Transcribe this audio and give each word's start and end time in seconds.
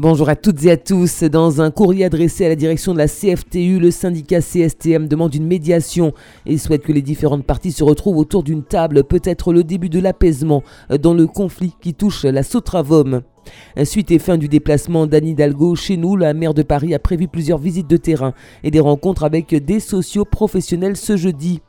Bonjour 0.00 0.28
à 0.28 0.36
toutes 0.36 0.64
et 0.64 0.70
à 0.70 0.76
tous. 0.76 1.24
Dans 1.24 1.60
un 1.60 1.72
courrier 1.72 2.04
adressé 2.04 2.46
à 2.46 2.48
la 2.48 2.54
direction 2.54 2.92
de 2.92 2.98
la 2.98 3.08
CFTU, 3.08 3.80
le 3.80 3.90
syndicat 3.90 4.40
CSTM 4.40 5.08
demande 5.08 5.34
une 5.34 5.48
médiation 5.48 6.12
et 6.46 6.56
souhaite 6.56 6.84
que 6.84 6.92
les 6.92 7.02
différentes 7.02 7.44
parties 7.44 7.72
se 7.72 7.82
retrouvent 7.82 8.18
autour 8.18 8.44
d'une 8.44 8.62
table, 8.62 9.02
peut-être 9.02 9.52
le 9.52 9.64
début 9.64 9.88
de 9.88 9.98
l'apaisement 9.98 10.62
dans 11.02 11.14
le 11.14 11.26
conflit 11.26 11.74
qui 11.80 11.94
touche 11.94 12.22
la 12.22 12.44
Sotravom. 12.44 13.22
Suite 13.82 14.12
et 14.12 14.20
fin 14.20 14.36
du 14.36 14.46
déplacement 14.46 15.08
d'Anne 15.08 15.26
Hidalgo 15.26 15.74
chez 15.74 15.96
nous, 15.96 16.14
la 16.14 16.32
maire 16.32 16.54
de 16.54 16.62
Paris 16.62 16.94
a 16.94 17.00
prévu 17.00 17.26
plusieurs 17.26 17.58
visites 17.58 17.90
de 17.90 17.96
terrain 17.96 18.34
et 18.62 18.70
des 18.70 18.78
rencontres 18.78 19.24
avec 19.24 19.52
des 19.52 19.80
sociaux 19.80 20.24
professionnels 20.24 20.96
ce 20.96 21.16
jeudi. 21.16 21.60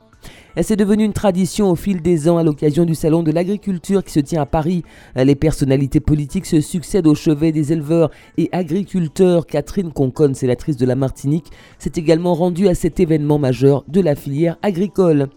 C'est 0.58 0.76
devenu 0.76 1.04
une 1.04 1.14
tradition 1.14 1.70
au 1.70 1.76
fil 1.76 2.02
des 2.02 2.28
ans 2.28 2.38
à 2.38 2.44
l'occasion 2.44 2.84
du 2.84 2.96
salon 2.96 3.24
de 3.24 3.32
l'agriculture 3.32 4.04
qui 4.04 4.12
se 4.12 4.20
tient 4.20 4.42
à 4.42 4.46
Paris. 4.46 4.84
Les 5.16 5.36
personnalités 5.36 6.00
politiques 6.00 6.46
se 6.46 6.60
succèdent 6.60 7.08
au 7.08 7.16
chevet 7.16 7.52
des 7.52 7.72
éleveurs 7.72 8.10
et 8.38 8.50
agriculteurs. 8.52 9.46
Catherine 9.46 9.92
Conconne, 9.92 10.36
sénatrice 10.36 10.78
de 10.78 10.86
la 10.86 10.96
Martinique, 10.96 11.52
s'est 11.78 11.94
également 11.96 12.34
rendue 12.34 12.68
à 12.68 12.76
cet 12.76 13.00
événement 13.00 13.40
majeur 13.40 13.84
de 13.88 14.02
la 14.02 14.16
filière 14.16 14.58
agricole. 14.62 15.30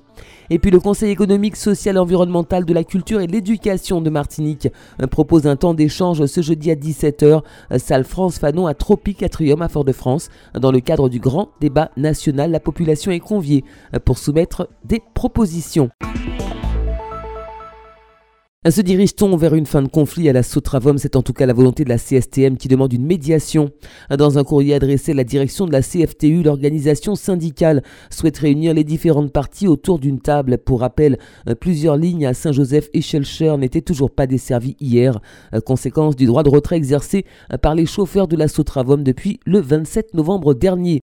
Et 0.50 0.58
puis 0.58 0.70
le 0.70 0.80
Conseil 0.80 1.10
économique, 1.10 1.56
social 1.56 1.98
environnemental 1.98 2.64
de 2.64 2.74
la 2.74 2.84
culture 2.84 3.20
et 3.20 3.26
de 3.26 3.32
l'éducation 3.32 4.00
de 4.00 4.10
Martinique 4.10 4.68
euh, 5.00 5.06
propose 5.06 5.46
un 5.46 5.56
temps 5.56 5.74
d'échange 5.74 6.26
ce 6.26 6.42
jeudi 6.42 6.70
à 6.70 6.74
17h, 6.74 7.42
euh, 7.72 7.78
salle 7.78 8.04
France 8.04 8.38
Fanon 8.38 8.66
à 8.66 8.74
Tropique 8.74 9.22
Atrium 9.22 9.62
à 9.62 9.68
Fort-de-France. 9.68 10.28
Dans 10.58 10.72
le 10.72 10.80
cadre 10.80 11.08
du 11.08 11.20
grand 11.20 11.50
débat 11.60 11.90
national, 11.96 12.50
la 12.50 12.60
population 12.60 13.10
est 13.10 13.20
conviée 13.20 13.64
euh, 13.94 13.98
pour 13.98 14.18
soumettre 14.18 14.68
des 14.84 15.00
propositions. 15.14 15.90
Se 18.70 18.80
dirige-t-on 18.80 19.36
vers 19.36 19.56
une 19.56 19.66
fin 19.66 19.82
de 19.82 19.88
conflit 19.88 20.28
à 20.28 20.32
la 20.32 20.44
Sotravom? 20.44 20.96
C'est 20.96 21.16
en 21.16 21.22
tout 21.22 21.32
cas 21.32 21.46
la 21.46 21.52
volonté 21.52 21.82
de 21.82 21.88
la 21.88 21.98
CSTM 21.98 22.56
qui 22.56 22.68
demande 22.68 22.92
une 22.92 23.04
médiation. 23.04 23.70
Dans 24.16 24.38
un 24.38 24.44
courrier 24.44 24.74
adressé 24.74 25.10
à 25.10 25.14
la 25.16 25.24
direction 25.24 25.66
de 25.66 25.72
la 25.72 25.82
CFTU, 25.82 26.44
l'organisation 26.44 27.16
syndicale 27.16 27.82
souhaite 28.08 28.38
réunir 28.38 28.72
les 28.72 28.84
différentes 28.84 29.32
parties 29.32 29.66
autour 29.66 29.98
d'une 29.98 30.20
table. 30.20 30.58
Pour 30.58 30.78
rappel, 30.78 31.18
plusieurs 31.58 31.96
lignes 31.96 32.24
à 32.24 32.34
Saint-Joseph 32.34 32.88
et 32.94 33.00
Shelcher 33.00 33.56
n'étaient 33.56 33.80
toujours 33.80 34.12
pas 34.12 34.28
desservies 34.28 34.76
hier, 34.78 35.20
conséquence 35.66 36.14
du 36.14 36.26
droit 36.26 36.44
de 36.44 36.48
retrait 36.48 36.76
exercé 36.76 37.26
par 37.62 37.74
les 37.74 37.84
chauffeurs 37.84 38.28
de 38.28 38.36
la 38.36 38.46
Sotravom 38.46 39.02
depuis 39.02 39.40
le 39.44 39.60
27 39.60 40.14
novembre 40.14 40.54
dernier. 40.54 41.00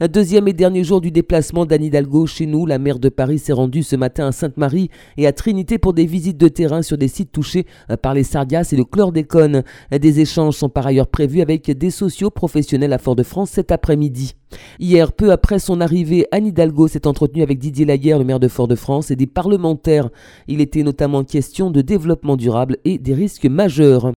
Un 0.00 0.08
deuxième 0.08 0.48
et 0.48 0.52
dernier 0.52 0.82
jour 0.82 1.00
du 1.00 1.12
déplacement 1.12 1.66
d'Anne 1.66 1.84
Hidalgo 1.84 2.26
chez 2.26 2.46
nous, 2.46 2.66
la 2.66 2.80
maire 2.80 2.98
de 2.98 3.08
Paris 3.08 3.38
s'est 3.38 3.52
rendue 3.52 3.84
ce 3.84 3.94
matin 3.94 4.26
à 4.26 4.32
Sainte-Marie 4.32 4.90
et 5.16 5.28
à 5.28 5.32
Trinité 5.32 5.78
pour 5.78 5.92
des 5.92 6.04
visites 6.04 6.36
de 6.36 6.48
terrain 6.48 6.82
sur 6.82 6.98
des 6.98 7.06
sites 7.06 7.30
touchés 7.30 7.64
euh, 7.90 7.96
par 7.96 8.12
les 8.12 8.24
sargasses 8.24 8.72
et 8.72 8.76
le 8.76 8.82
chlordécone. 8.82 9.62
Des 9.92 10.18
échanges 10.18 10.56
sont 10.56 10.68
par 10.68 10.88
ailleurs 10.88 11.06
prévus 11.06 11.42
avec 11.42 11.70
des 11.70 11.90
sociaux 11.90 12.30
professionnels 12.30 12.92
à 12.92 12.98
Fort-de-France 12.98 13.50
cet 13.50 13.70
après-midi. 13.70 14.34
Hier, 14.80 15.12
peu 15.12 15.30
après 15.30 15.60
son 15.60 15.80
arrivée, 15.80 16.26
Anne 16.32 16.48
Hidalgo 16.48 16.88
s'est 16.88 17.06
entretenue 17.06 17.44
avec 17.44 17.60
Didier 17.60 17.84
Laguerre, 17.84 18.18
le 18.18 18.24
maire 18.24 18.40
de 18.40 18.48
Fort-de-France, 18.48 19.12
et 19.12 19.16
des 19.16 19.28
parlementaires. 19.28 20.10
Il 20.48 20.60
était 20.60 20.82
notamment 20.82 21.22
question 21.22 21.70
de 21.70 21.82
développement 21.82 22.36
durable 22.36 22.78
et 22.84 22.98
des 22.98 23.14
risques 23.14 23.46
majeurs. 23.46 24.12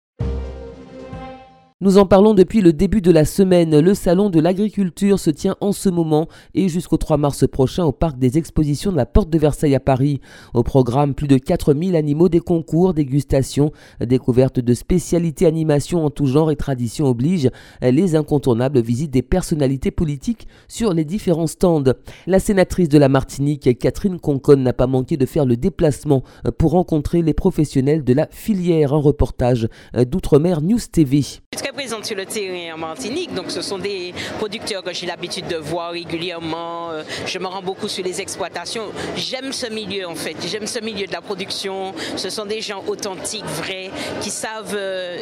Nous 1.81 1.97
en 1.97 2.05
parlons 2.05 2.33
depuis 2.33 2.61
le 2.61 2.71
début 2.71 3.01
de 3.01 3.11
la 3.11 3.25
semaine. 3.25 3.77
Le 3.77 3.93
salon 3.93 4.29
de 4.29 4.39
l'agriculture 4.39 5.19
se 5.19 5.29
tient 5.29 5.57
en 5.59 5.73
ce 5.73 5.89
moment 5.89 6.29
et 6.53 6.69
jusqu'au 6.69 6.95
3 6.95 7.17
mars 7.17 7.45
prochain 7.45 7.83
au 7.83 7.91
parc 7.91 8.17
des 8.17 8.37
expositions 8.37 8.93
de 8.93 8.95
la 8.95 9.05
Porte 9.05 9.29
de 9.29 9.37
Versailles 9.37 9.75
à 9.75 9.81
Paris. 9.81 10.21
Au 10.53 10.63
programme, 10.63 11.13
plus 11.13 11.27
de 11.27 11.37
4000 11.37 11.97
animaux, 11.97 12.29
des 12.29 12.39
concours, 12.39 12.93
dégustations, 12.93 13.73
découvertes 13.99 14.61
de 14.61 14.73
spécialités, 14.73 15.47
animations 15.47 16.05
en 16.05 16.09
tout 16.09 16.27
genre 16.27 16.49
et 16.49 16.55
traditions 16.55 17.07
obligent. 17.07 17.51
Les 17.81 18.15
incontournables 18.15 18.79
visites 18.79 19.11
des 19.11 19.21
personnalités 19.21 19.91
politiques 19.91 20.47
sur 20.69 20.93
les 20.93 21.03
différents 21.03 21.45
stands. 21.45 21.83
La 22.25 22.39
sénatrice 22.39 22.87
de 22.87 22.97
la 22.97 23.09
Martinique, 23.09 23.77
Catherine 23.77 24.17
Conconne, 24.21 24.63
n'a 24.63 24.71
pas 24.71 24.87
manqué 24.87 25.17
de 25.17 25.25
faire 25.25 25.45
le 25.45 25.57
déplacement 25.57 26.23
pour 26.57 26.71
rencontrer 26.71 27.21
les 27.21 27.33
professionnels 27.33 28.05
de 28.05 28.13
la 28.13 28.29
filière. 28.31 28.93
Un 28.93 29.01
reportage 29.01 29.67
d'Outre-mer 29.93 30.61
News 30.61 30.79
TV 30.89 31.21
présente 31.63 32.05
sur 32.05 32.15
le 32.15 32.25
terrain 32.25 32.75
en 32.75 32.77
Martinique, 32.77 33.33
donc 33.33 33.51
ce 33.51 33.61
sont 33.61 33.77
des 33.77 34.13
producteurs 34.37 34.83
que 34.83 34.93
j'ai 34.93 35.05
l'habitude 35.05 35.47
de 35.47 35.57
voir 35.57 35.91
régulièrement. 35.91 36.91
Euh, 36.91 37.03
je 37.25 37.39
me 37.39 37.47
rends 37.47 37.61
beaucoup 37.61 37.87
sur 37.87 38.03
les 38.03 38.21
exploitations. 38.21 38.91
J'aime 39.15 39.51
ce 39.51 39.67
milieu 39.67 40.07
en 40.07 40.15
fait, 40.15 40.35
j'aime 40.47 40.67
ce 40.67 40.79
milieu 40.79 41.07
de 41.07 41.11
la 41.11 41.21
production. 41.21 41.93
Ce 42.15 42.29
sont 42.29 42.45
des 42.45 42.61
gens 42.61 42.83
authentiques, 42.87 43.45
vrais, 43.45 43.91
qui 44.21 44.29
savent 44.29 44.75
euh, 44.75 45.19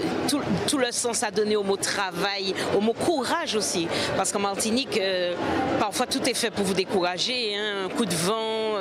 tout, 0.68 0.78
le 0.78 0.91
sens 0.91 1.24
à 1.24 1.31
donner 1.31 1.56
au 1.56 1.64
mot 1.64 1.78
travail, 1.78 2.53
au 2.75 2.81
mot 2.81 2.94
courage 2.94 3.56
aussi. 3.56 3.88
Parce 4.16 4.31
qu'en 4.31 4.40
Martinique, 4.40 5.00
euh, 5.00 5.34
parfois 5.80 6.06
tout 6.06 6.28
est 6.30 6.34
fait 6.34 6.52
pour 6.52 6.66
vous 6.66 6.74
décourager. 6.74 7.56
Hein. 7.56 7.86
Un 7.86 7.90
coup 7.90 8.06
de 8.06 8.16
vent, 8.16 8.78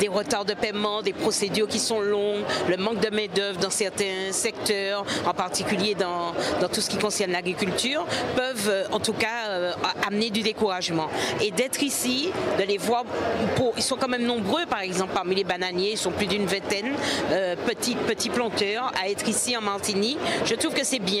des 0.00 0.08
retards 0.08 0.44
de 0.44 0.54
paiement, 0.54 1.02
des 1.02 1.12
procédures 1.12 1.68
qui 1.68 1.78
sont 1.78 2.00
longues, 2.00 2.42
le 2.68 2.76
manque 2.76 3.00
de 3.00 3.14
main-d'œuvre 3.14 3.58
dans 3.58 3.70
certains 3.70 4.32
secteurs, 4.32 5.04
en 5.26 5.34
particulier 5.34 5.94
dans, 5.94 6.32
tout 6.68 6.80
ce 6.80 6.90
qui 6.90 6.98
concerne 6.98 7.32
l'agriculture 7.32 8.06
peuvent 8.36 8.68
euh, 8.68 8.84
en 8.92 9.00
tout 9.00 9.12
cas 9.12 9.48
euh, 9.48 9.72
amener 10.06 10.30
du 10.30 10.42
découragement. 10.42 11.08
Et 11.40 11.50
d'être 11.50 11.82
ici, 11.82 12.30
de 12.58 12.64
les 12.64 12.78
voir, 12.78 13.04
ils 13.76 13.82
sont 13.82 13.96
quand 13.96 14.08
même 14.08 14.24
nombreux 14.24 14.66
par 14.66 14.80
exemple 14.80 15.12
parmi 15.14 15.34
les 15.34 15.44
bananiers, 15.44 15.92
ils 15.92 15.98
sont 15.98 16.10
plus 16.10 16.26
d'une 16.26 16.46
vingtaine, 16.46 16.94
euh, 17.30 17.56
petits, 17.66 17.94
petits 17.94 18.30
planteurs, 18.30 18.92
à 19.02 19.08
être 19.08 19.28
ici 19.28 19.56
en 19.56 19.62
Martinique. 19.62 20.18
Je 20.44 20.54
trouve 20.54 20.74
que 20.74 20.84
c'est 20.84 20.98
bien 20.98 21.11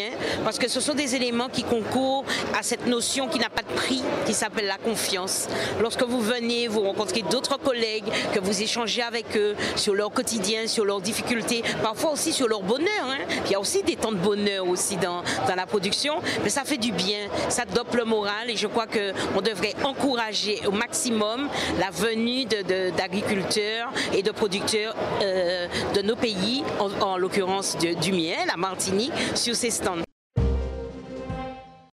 parce 0.44 0.58
que 0.58 0.68
ce 0.68 0.80
sont 0.80 0.94
des 0.94 1.14
éléments 1.14 1.48
qui 1.48 1.62
concourent 1.62 2.24
à 2.58 2.62
cette 2.62 2.86
notion 2.86 3.28
qui 3.28 3.38
n'a 3.38 3.50
pas 3.50 3.62
de 3.62 3.74
prix, 3.74 4.02
qui 4.26 4.34
s'appelle 4.34 4.66
la 4.66 4.78
confiance. 4.78 5.48
Lorsque 5.80 6.02
vous 6.02 6.20
venez, 6.20 6.68
vous 6.68 6.80
rencontrez 6.80 7.22
d'autres 7.22 7.58
collègues, 7.58 8.04
que 8.32 8.40
vous 8.40 8.62
échangez 8.62 9.02
avec 9.02 9.36
eux 9.36 9.54
sur 9.76 9.94
leur 9.94 10.10
quotidien, 10.10 10.66
sur 10.66 10.84
leurs 10.84 11.00
difficultés, 11.00 11.62
parfois 11.82 12.12
aussi 12.12 12.32
sur 12.32 12.48
leur 12.48 12.62
bonheur. 12.62 12.88
Hein. 13.06 13.24
Il 13.46 13.52
y 13.52 13.54
a 13.54 13.60
aussi 13.60 13.82
des 13.82 13.96
temps 13.96 14.12
de 14.12 14.16
bonheur 14.16 14.66
aussi 14.68 14.96
dans, 14.96 15.22
dans 15.48 15.54
la 15.54 15.66
production 15.66 16.02
mais 16.42 16.48
ça 16.48 16.64
fait 16.64 16.76
du 16.76 16.92
bien, 16.92 17.28
ça 17.48 17.64
dope 17.64 17.94
le 17.94 18.04
moral 18.04 18.50
et 18.50 18.56
je 18.56 18.66
crois 18.66 18.86
qu'on 18.86 19.40
devrait 19.40 19.74
encourager 19.84 20.60
au 20.66 20.72
maximum 20.72 21.48
la 21.78 21.90
venue 21.90 22.44
d'agriculteurs 22.44 23.92
et 24.12 24.22
de 24.22 24.30
producteurs 24.30 24.94
euh, 25.22 25.66
de 25.94 26.02
nos 26.02 26.16
pays, 26.16 26.64
en, 27.00 27.16
l'occurrence 27.16 27.76
du 27.76 28.12
mien, 28.12 28.36
la 28.46 28.56
Martinique, 28.56 29.12
sur 29.34 29.54
ces 29.54 29.70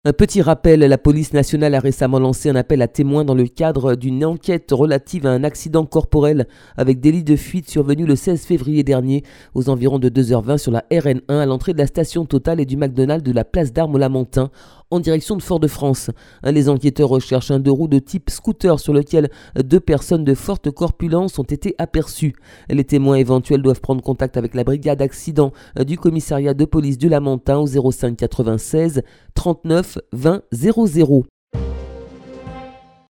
Un 0.05 0.13
petit 0.13 0.41
rappel, 0.41 0.79
la 0.79 0.97
police 0.97 1.33
nationale 1.33 1.75
a 1.75 1.79
récemment 1.79 2.19
lancé 2.19 2.49
un 2.49 2.55
appel 2.55 2.81
à 2.81 2.87
témoins 2.87 3.25
dans 3.25 3.35
le 3.35 3.47
cadre 3.47 3.95
d'une 3.95 4.23
enquête 4.23 4.69
relative 4.71 5.27
à 5.27 5.31
un 5.31 5.43
accident 5.43 5.85
corporel 5.85 6.47
avec 6.77 7.01
délit 7.01 7.23
de 7.23 7.35
fuite 7.35 7.69
survenu 7.69 8.05
le 8.05 8.15
16 8.15 8.45
février 8.45 8.83
dernier 8.83 9.23
aux 9.53 9.69
environs 9.69 9.99
de 9.99 10.09
2h20 10.09 10.57
sur 10.57 10.71
la 10.71 10.85
RN1 10.89 11.21
à 11.29 11.45
l'entrée 11.45 11.73
de 11.73 11.79
la 11.79 11.85
station 11.85 12.25
Total 12.25 12.61
et 12.61 12.65
du 12.65 12.77
McDonald's 12.77 13.23
de 13.23 13.33
la 13.33 13.43
place 13.43 13.73
d'Armes 13.73 13.97
Lamentin 13.97 14.51
en 14.91 14.99
direction 14.99 15.35
de 15.35 15.41
Fort-de-France. 15.41 16.11
Les 16.43 16.69
enquêteurs 16.69 17.09
recherchent 17.09 17.51
un 17.51 17.59
deux 17.59 17.71
roues 17.71 17.87
de 17.87 17.99
type 17.99 18.29
scooter 18.29 18.79
sur 18.79 18.93
lequel 18.93 19.29
deux 19.55 19.79
personnes 19.79 20.23
de 20.23 20.33
forte 20.33 20.71
corpulence 20.71 21.39
ont 21.39 21.43
été 21.43 21.75
aperçues. 21.77 22.35
Les 22.69 22.83
témoins 22.83 23.15
éventuels 23.15 23.61
doivent 23.61 23.81
prendre 23.81 24.01
contact 24.01 24.37
avec 24.37 24.55
la 24.55 24.63
brigade 24.63 25.01
accident 25.01 25.51
du 25.85 25.97
commissariat 25.97 26.53
de 26.53 26.65
police 26.65 26.97
du 26.97 27.09
Lamentin 27.09 27.57
au 27.57 27.91
05 27.91 28.15
96 28.17 29.01
39 29.35 29.99
20 30.11 30.41
00. 30.51 31.25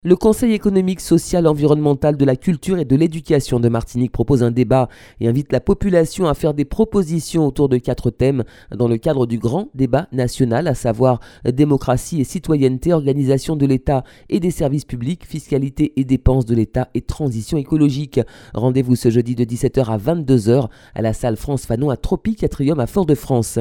Le 0.07 0.16
Conseil 0.16 0.53
économique, 0.53 1.01
social, 1.01 1.45
environnemental 1.47 2.16
de 2.16 2.23
la 2.23 2.38
culture 2.38 2.79
et 2.79 2.85
de 2.85 2.95
l'éducation 2.95 3.59
de 3.59 3.67
Martinique 3.67 4.14
propose 4.14 4.41
un 4.41 4.52
débat 4.52 4.87
et 5.20 5.28
invite 5.28 5.52
la 5.52 5.59
population 5.59 6.28
à 6.28 6.34
faire 6.34 6.53
des 6.53 6.64
propositions 6.64 7.46
autour 7.46 7.67
de 7.67 7.76
quatre 7.76 8.09
thèmes 8.09 8.46
dans 8.73 8.87
le 8.87 8.97
cadre 8.97 9.26
du 9.26 9.37
grand 9.37 9.67
débat 9.76 10.08
national, 10.14 10.70
à 10.70 10.76
savoir 10.76 11.20
démocratie 11.43 12.22
et 12.22 12.23
citoyenneté, 12.23 12.93
organisation 12.93 13.58
de 13.58 13.66
l'État 13.66 14.05
et 14.29 14.40
des 14.40 14.49
services 14.49 14.85
publics, 14.85 15.26
fiscalité 15.26 15.91
et 15.97 16.05
dépenses 16.05 16.46
de 16.46 16.55
l'État 16.55 16.87
et 16.93 17.02
transition 17.02 17.58
écologique. 17.58 18.22
Rendez-vous 18.53 18.96
ce 18.96 19.09
jeudi 19.09 19.35
de 19.35 19.43
17h 19.43 19.87
à 19.87 19.97
22h 19.97 20.70
à 20.96 21.02
la 21.02 21.11
salle 21.11 21.35
France 21.35 21.66
Fanon 21.66 21.90
à 21.90 21.97
Tropique 21.97 22.46
Atrium 22.46 22.79
à 22.79 22.87
Fort-de-France. 22.87 23.59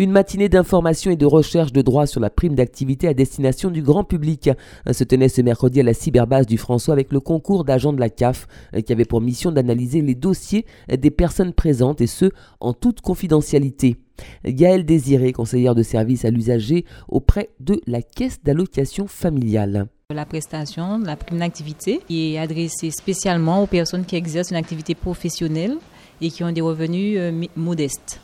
Une 0.00 0.12
matinée 0.12 0.48
d'information 0.48 1.10
et 1.10 1.16
de 1.16 1.26
recherche 1.26 1.74
de 1.74 1.82
droit 1.82 2.06
sur 2.06 2.22
la 2.22 2.30
prime 2.30 2.54
d'activité 2.54 3.06
à 3.06 3.12
destination 3.12 3.70
du 3.70 3.82
grand 3.82 4.02
public 4.02 4.48
se 4.90 5.04
tenait 5.04 5.28
ce 5.28 5.42
mercredi 5.42 5.78
à 5.78 5.82
la 5.82 5.92
cyberbase 5.92 6.46
du 6.46 6.56
François 6.56 6.94
avec 6.94 7.12
le 7.12 7.20
concours 7.20 7.64
d'agents 7.64 7.92
de 7.92 8.00
la 8.00 8.08
CAF 8.08 8.46
qui 8.86 8.94
avait 8.94 9.04
pour 9.04 9.20
mission 9.20 9.52
d'analyser 9.52 10.00
les 10.00 10.14
dossiers 10.14 10.64
des 10.88 11.10
personnes 11.10 11.52
présentes 11.52 12.00
et 12.00 12.06
ce 12.06 12.30
en 12.60 12.72
toute 12.72 13.02
confidentialité. 13.02 13.98
Gaëlle 14.46 14.86
Désiré, 14.86 15.34
conseillère 15.34 15.74
de 15.74 15.82
service 15.82 16.24
à 16.24 16.30
l'usager 16.30 16.86
auprès 17.10 17.50
de 17.60 17.78
la 17.86 18.00
caisse 18.00 18.42
d'allocation 18.42 19.06
familiale. 19.06 19.88
La 20.14 20.24
prestation, 20.24 20.96
la 20.96 21.16
prime 21.16 21.40
d'activité 21.40 22.00
est 22.08 22.38
adressée 22.38 22.90
spécialement 22.90 23.62
aux 23.62 23.66
personnes 23.66 24.06
qui 24.06 24.16
exercent 24.16 24.50
une 24.50 24.56
activité 24.56 24.94
professionnelle 24.94 25.76
et 26.22 26.30
qui 26.30 26.42
ont 26.42 26.52
des 26.52 26.62
revenus 26.62 27.18
euh, 27.18 27.44
modestes. 27.54 28.18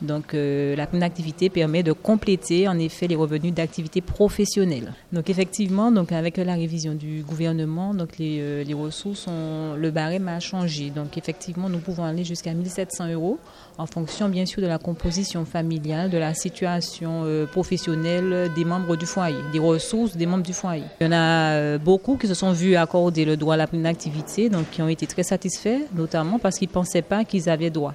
Donc 0.00 0.34
euh, 0.34 0.76
la 0.76 0.86
prime 0.86 1.00
d'activité 1.00 1.50
permet 1.50 1.82
de 1.82 1.92
compléter 1.92 2.68
en 2.68 2.78
effet 2.78 3.08
les 3.08 3.16
revenus 3.16 3.52
d'activité 3.52 4.00
professionnelle. 4.00 4.92
Donc 5.12 5.28
effectivement, 5.28 5.90
donc 5.90 6.12
avec 6.12 6.36
la 6.36 6.54
révision 6.54 6.94
du 6.94 7.22
gouvernement, 7.22 7.94
donc 7.94 8.18
les, 8.18 8.38
euh, 8.40 8.64
les 8.64 8.74
ressources, 8.74 9.26
ont, 9.26 9.74
le 9.76 9.90
barème 9.90 10.28
a 10.28 10.38
changé. 10.38 10.90
Donc 10.90 11.18
effectivement, 11.18 11.68
nous 11.68 11.78
pouvons 11.78 12.04
aller 12.04 12.22
jusqu'à 12.22 12.54
1700 12.54 13.08
euros 13.12 13.38
en 13.76 13.86
fonction 13.86 14.28
bien 14.28 14.46
sûr 14.46 14.62
de 14.62 14.68
la 14.68 14.78
composition 14.78 15.44
familiale, 15.44 16.10
de 16.10 16.18
la 16.18 16.32
situation 16.34 17.22
euh, 17.24 17.46
professionnelle 17.46 18.52
des 18.54 18.64
membres 18.64 18.96
du 18.96 19.06
foyer, 19.06 19.38
des 19.52 19.58
ressources 19.58 20.16
des 20.16 20.26
membres 20.26 20.44
du 20.44 20.52
foyer. 20.52 20.84
Il 21.00 21.04
y 21.04 21.08
en 21.08 21.12
a 21.12 21.78
beaucoup 21.78 22.16
qui 22.16 22.28
se 22.28 22.34
sont 22.34 22.52
vus 22.52 22.76
accorder 22.76 23.24
le 23.24 23.36
droit 23.36 23.54
à 23.54 23.56
la 23.56 23.66
prime 23.66 23.82
d'activité, 23.82 24.48
donc 24.48 24.70
qui 24.70 24.80
ont 24.80 24.88
été 24.88 25.06
très 25.06 25.24
satisfaits, 25.24 25.80
notamment 25.94 26.38
parce 26.38 26.58
qu'ils 26.58 26.68
ne 26.68 26.72
pensaient 26.72 27.02
pas 27.02 27.24
qu'ils 27.24 27.48
avaient 27.48 27.70
droit. 27.70 27.94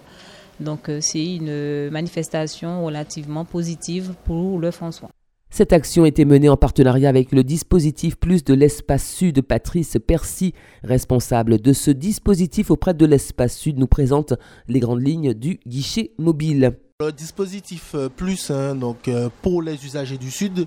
Donc 0.60 0.90
euh, 0.90 1.00
c'est 1.02 1.36
une 1.36 1.90
manifestation 1.90 2.86
relativement 2.86 3.46
positive 3.46 4.14
pour 4.26 4.60
le 4.60 4.72
François. 4.72 5.10
Cette 5.56 5.72
action 5.72 6.04
était 6.04 6.26
menée 6.26 6.50
en 6.50 6.58
partenariat 6.58 7.10
avec 7.10 7.32
le 7.32 7.44
dispositif 7.44 8.16
Plus 8.16 8.44
de 8.44 8.56
l'Espace 8.56 9.08
Sud. 9.08 9.44
Patrice 9.44 9.98
Percy, 10.06 10.56
responsable 10.84 11.60
de 11.62 11.74
ce 11.74 11.92
dispositif 11.92 12.72
auprès 12.72 12.96
de 12.96 13.06
l'Espace 13.06 13.56
Sud, 13.56 13.78
nous 13.78 13.86
présente 13.86 14.34
les 14.68 14.80
grandes 14.80 15.06
lignes 15.06 15.36
du 15.36 15.60
guichet 15.68 16.14
mobile. 16.18 16.76
Le 17.00 17.12
dispositif 17.12 17.94
euh, 17.94 18.10
Plus, 18.10 18.50
hein, 18.50 18.74
donc 18.74 19.08
euh, 19.08 19.30
pour 19.44 19.62
les 19.62 19.86
usagers 19.86 20.18
du 20.18 20.32
Sud, 20.32 20.66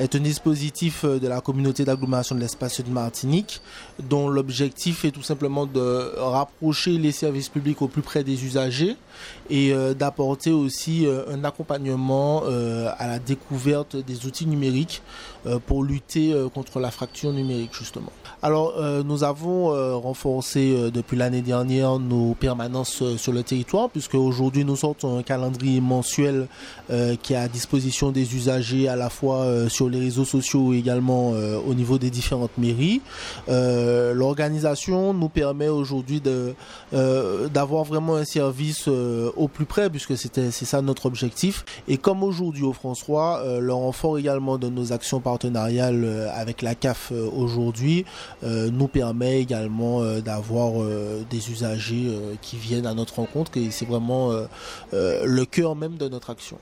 est 0.00 0.16
un 0.16 0.20
dispositif 0.20 1.04
de 1.04 1.28
la 1.28 1.40
communauté 1.40 1.84
d'agglomération 1.84 2.34
de 2.34 2.40
l'espace 2.40 2.74
sud 2.74 2.90
Martinique, 2.90 3.60
dont 4.02 4.28
l'objectif 4.28 5.04
est 5.04 5.10
tout 5.10 5.22
simplement 5.22 5.66
de 5.66 6.18
rapprocher 6.18 6.92
les 6.98 7.12
services 7.12 7.48
publics 7.48 7.82
au 7.82 7.88
plus 7.88 8.02
près 8.02 8.24
des 8.24 8.44
usagers 8.44 8.96
et 9.48 9.72
euh, 9.72 9.94
d'apporter 9.94 10.52
aussi 10.52 11.06
euh, 11.06 11.24
un 11.30 11.44
accompagnement 11.44 12.42
euh, 12.44 12.90
à 12.98 13.06
la 13.06 13.18
découverte 13.18 13.96
des 13.96 14.26
outils 14.26 14.46
numériques 14.46 15.02
pour 15.66 15.84
lutter 15.84 16.34
contre 16.52 16.80
la 16.80 16.90
fracture 16.90 17.32
numérique 17.32 17.70
justement. 17.72 18.12
Alors 18.42 18.74
nous 19.02 19.24
avons 19.24 19.70
renforcé 19.98 20.90
depuis 20.92 21.16
l'année 21.16 21.40
dernière 21.40 21.98
nos 21.98 22.34
permanences 22.34 23.16
sur 23.16 23.32
le 23.32 23.42
territoire 23.42 23.88
puisque 23.88 24.16
aujourd'hui 24.16 24.66
nous 24.66 24.76
sortons 24.76 25.16
un 25.16 25.22
calendrier 25.22 25.80
mensuel 25.80 26.46
qui 27.22 27.32
est 27.32 27.36
à 27.36 27.48
disposition 27.48 28.10
des 28.10 28.36
usagers 28.36 28.86
à 28.86 28.96
la 28.96 29.08
fois 29.08 29.46
sur 29.70 29.88
les 29.90 30.00
réseaux 30.00 30.24
sociaux 30.24 30.72
également 30.72 31.30
au 31.30 31.74
niveau 31.74 31.98
des 31.98 32.10
différentes 32.10 32.56
mairies. 32.58 33.00
L'organisation 33.48 35.12
nous 35.14 35.28
permet 35.28 35.68
aujourd'hui 35.68 36.22
d'avoir 36.92 37.84
vraiment 37.84 38.16
un 38.16 38.24
service 38.24 38.88
au 38.88 39.48
plus 39.48 39.66
près, 39.66 39.90
puisque 39.90 40.16
c'est 40.16 40.50
ça 40.50 40.82
notre 40.82 41.06
objectif. 41.06 41.64
Et 41.88 41.96
comme 41.98 42.22
aujourd'hui 42.22 42.64
au 42.64 42.72
François, 42.72 43.40
euh, 43.44 43.60
le 43.60 43.72
renfort 43.72 44.18
également 44.18 44.58
de 44.58 44.68
nos 44.68 44.92
actions 44.92 45.20
partenariales 45.20 46.04
euh, 46.04 46.28
avec 46.34 46.62
la 46.62 46.74
CAF 46.74 47.12
euh, 47.12 47.28
aujourd'hui 47.30 48.04
nous 48.42 48.88
permet 48.88 49.40
également 49.40 50.02
d'avoir 50.20 50.72
des 51.30 51.50
usagers 51.50 52.18
qui 52.42 52.56
viennent 52.56 52.86
à 52.86 52.94
notre 52.94 53.16
rencontre 53.16 53.56
et 53.56 53.70
c'est 53.70 53.84
vraiment 53.84 54.32
le 54.92 55.44
cœur 55.44 55.76
même 55.76 55.96
de 55.96 56.08
notre 56.08 56.30
action. 56.30 56.58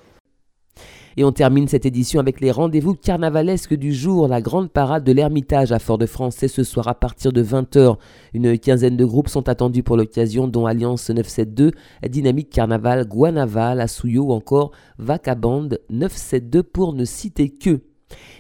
Et 1.17 1.25
on 1.25 1.33
termine 1.33 1.69
cette 1.69 1.87
édition 1.87 2.21
avec 2.21 2.41
les 2.41 2.51
rendez-vous 2.51 2.95
carnavalesques 2.95 3.75
du 3.75 3.93
jour. 3.93 4.29
La 4.29 4.41
grande 4.41 4.71
parade 4.71 5.05
de 5.05 5.13
l'Ermitage 5.13 5.73
à 5.73 5.79
Fort-de-France, 5.79 6.47
ce 6.47 6.65
soir 6.65 6.89
à 6.89 6.95
partir 6.95 7.33
de 7.33 7.43
20h. 7.43 7.97
Une 8.35 8.59
quinzaine 8.59 8.97
de 8.97 9.05
groupes 9.05 9.29
sont 9.29 9.49
attendus 9.49 9.83
pour 9.83 9.97
l'occasion, 9.97 10.47
dont 10.47 10.67
Alliance 10.67 11.09
972, 11.09 11.73
Dynamique 12.09 12.51
Carnaval, 12.51 13.07
Guanaval, 13.07 13.81
Asuyo 13.81 14.27
ou 14.27 14.33
encore 14.33 14.73
Vacaband 14.99 15.69
972 15.91 16.65
pour 16.73 16.93
ne 16.93 17.05
citer 17.05 17.49
que. 17.49 17.81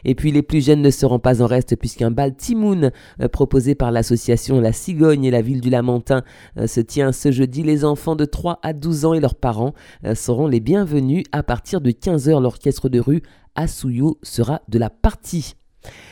Et 0.05 0.15
puis 0.15 0.31
les 0.31 0.43
plus 0.43 0.65
jeunes 0.65 0.83
ne 0.83 0.91
seront 0.91 1.19
pas 1.19 1.43
en 1.43 1.47
reste 1.47 1.77
puisqu'un 1.77 2.11
bal 2.11 2.35
Timoun 2.35 2.91
euh, 3.21 3.29
proposé 3.29 3.75
par 3.75 3.93
l'association 3.93 4.61
La 4.61 4.73
Cigogne 4.73 5.25
et 5.25 5.31
la 5.31 5.43
ville 5.43 5.61
du 5.61 5.71
Lamentin 5.71 6.23
euh, 6.57 6.67
se 6.67 6.81
tient 6.81 7.13
ce 7.13 7.31
jeudi. 7.31 7.63
Les 7.63 7.85
enfants 7.85 8.17
de 8.17 8.25
3 8.25 8.61
à 8.63 8.73
12 8.73 9.05
ans 9.05 9.15
et 9.15 9.21
leurs 9.21 9.35
parents 9.35 9.75
euh, 10.05 10.15
seront 10.15 10.47
les 10.47 10.61
bienvenus 10.61 11.25
à 11.33 11.43
partir 11.43 11.81
de 11.81 11.91
15h. 11.91 12.41
L'orchestre 12.41 12.89
de 12.89 13.01
rue 13.01 13.23
Souillot 13.67 14.19
sera 14.23 14.63
de 14.69 14.79
la 14.79 14.89
partie. 14.89 15.55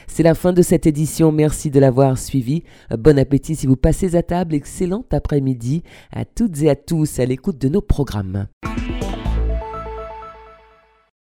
C'est 0.09 0.23
la 0.23 0.35
fin 0.35 0.53
de 0.53 0.63
cette 0.63 0.87
édition, 0.87 1.31
merci 1.31 1.71
de 1.71 1.79
l'avoir 1.79 2.19
suivi. 2.19 2.65
Bon 2.99 3.19
appétit 3.19 3.55
si 3.55 3.67
vous 3.67 3.77
passez 3.77 4.17
à 4.17 4.23
table, 4.23 4.55
excellent 4.55 5.05
après-midi 5.13 5.83
à 6.13 6.25
toutes 6.25 6.63
et 6.63 6.71
à 6.71 6.77
tous 6.77 7.21
à 7.21 7.27
l'écoute 7.27 7.59
de 7.59 7.69
nos 7.69 7.83
programmes. 7.83 8.47